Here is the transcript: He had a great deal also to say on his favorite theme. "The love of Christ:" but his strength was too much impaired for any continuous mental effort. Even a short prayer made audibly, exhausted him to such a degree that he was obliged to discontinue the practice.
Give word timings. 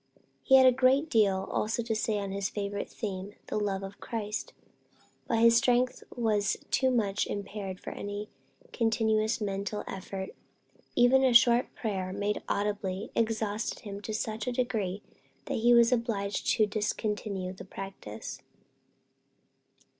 He 0.41 0.55
had 0.55 0.65
a 0.65 0.71
great 0.71 1.11
deal 1.11 1.47
also 1.51 1.83
to 1.83 1.93
say 1.93 2.17
on 2.17 2.31
his 2.31 2.49
favorite 2.49 2.89
theme. 2.89 3.33
"The 3.49 3.59
love 3.59 3.83
of 3.83 3.99
Christ:" 3.99 4.51
but 5.27 5.37
his 5.37 5.55
strength 5.57 6.03
was 6.15 6.57
too 6.71 6.89
much 6.89 7.27
impaired 7.27 7.79
for 7.79 7.91
any 7.91 8.27
continuous 8.73 9.39
mental 9.39 9.83
effort. 9.87 10.31
Even 10.95 11.23
a 11.23 11.35
short 11.35 11.75
prayer 11.75 12.11
made 12.13 12.41
audibly, 12.49 13.11
exhausted 13.15 13.81
him 13.81 14.01
to 14.01 14.11
such 14.11 14.47
a 14.47 14.51
degree 14.51 15.03
that 15.45 15.59
he 15.59 15.71
was 15.71 15.91
obliged 15.91 16.47
to 16.47 16.65
discontinue 16.65 17.53
the 17.53 17.63
practice. 17.63 18.41